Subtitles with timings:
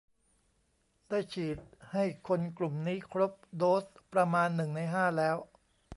[1.07, 1.57] ได้ฉีด
[1.91, 5.37] ให้คนกลุ่มนี้ครบโดสประมาณหนึ่งในห้าแล้ว